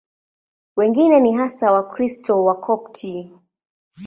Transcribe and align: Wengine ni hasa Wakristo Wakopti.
Wengine 0.77 1.19
ni 1.19 1.33
hasa 1.33 1.71
Wakristo 1.71 2.43
Wakopti. 2.45 3.31